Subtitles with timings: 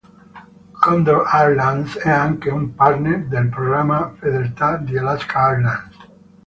[0.81, 5.97] Condor Airlines è anche un partner del programma fedeltà di Alaska Airlines.